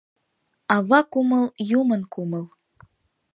Ава 0.75 0.99
кумыл— 1.11 1.45
Юмын 1.79 2.01
кумыл. 2.13 2.45